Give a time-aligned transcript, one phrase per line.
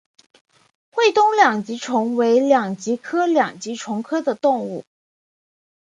[0.91, 4.83] 会东两极虫为两极科两极虫属的动物。